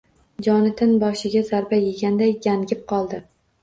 [0.47, 3.27] —Jonatan boshiga zarba yeganday gangib qoldi.